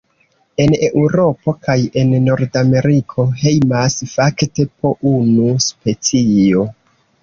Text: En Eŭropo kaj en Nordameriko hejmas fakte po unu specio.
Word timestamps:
En 0.63 0.71
Eŭropo 0.87 1.53
kaj 1.67 1.75
en 2.05 2.17
Nordameriko 2.25 3.29
hejmas 3.45 4.01
fakte 4.17 4.69
po 4.83 4.97
unu 5.17 5.57
specio. 5.71 6.71